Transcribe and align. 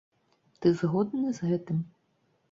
Ты 0.65 0.71
згодны 0.79 1.33
з 1.39 1.49
гэтым? 1.51 1.83